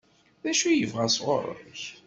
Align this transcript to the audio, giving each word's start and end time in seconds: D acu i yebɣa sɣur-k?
D 0.43 0.45
acu 0.51 0.67
i 0.69 0.73
yebɣa 0.79 1.07
sɣur-k? 1.15 1.83